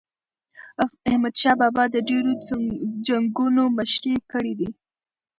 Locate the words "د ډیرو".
1.91-2.31